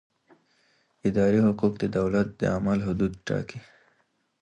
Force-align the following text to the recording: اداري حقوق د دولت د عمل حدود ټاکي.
اداري 1.09 1.39
حقوق 1.47 1.73
د 1.79 1.83
دولت 1.97 2.27
د 2.39 2.41
عمل 2.55 2.79
حدود 2.87 3.13
ټاکي. 3.27 3.59